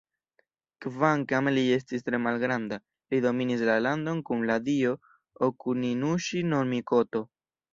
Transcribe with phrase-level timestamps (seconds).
[0.85, 2.79] Kvankam li estis tre malgranda,
[3.15, 4.97] li dominis la landon kun la dio
[5.49, 7.27] Okuninuŝi-no-mikoto.